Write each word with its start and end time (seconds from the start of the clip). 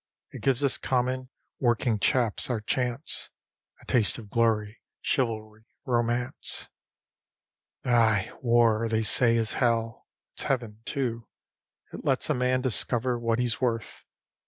It 0.31 0.41
gives 0.41 0.63
us 0.63 0.79
common, 0.79 1.29
working 1.59 1.99
chaps 1.99 2.49
our 2.49 2.59
chance, 2.59 3.29
A 3.81 3.85
taste 3.85 4.17
of 4.17 4.31
glory, 4.31 4.79
chivalry, 4.99 5.67
romance. 5.85 6.69
Ay, 7.85 8.31
War, 8.41 8.87
they 8.89 9.03
say, 9.03 9.37
is 9.37 9.53
hell; 9.53 10.07
it's 10.33 10.41
heaven, 10.41 10.79
too. 10.85 11.27
It 11.93 12.03
lets 12.03 12.31
a 12.31 12.33
man 12.33 12.61
discover 12.61 13.19
what 13.19 13.37
he's 13.37 13.61
worth. 13.61 14.03